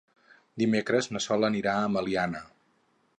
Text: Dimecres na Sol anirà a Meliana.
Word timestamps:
Dimecres 0.61 1.09
na 1.15 1.21
Sol 1.27 1.47
anirà 1.49 1.75
a 1.83 1.91
Meliana. 1.97 2.43